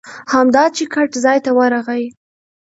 همدا 0.33 0.63
چې 0.75 0.83
ګټ 0.95 1.11
ځای 1.23 1.37
ته 1.45 1.51
ورغی. 1.57 2.03